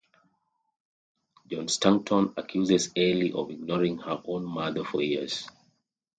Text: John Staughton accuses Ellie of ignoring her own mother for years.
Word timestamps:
John 1.45 1.67
Staughton 1.67 2.33
accuses 2.35 2.91
Ellie 2.95 3.33
of 3.33 3.51
ignoring 3.51 3.99
her 3.99 4.19
own 4.25 4.43
mother 4.45 4.83
for 4.83 4.99
years. 4.99 5.47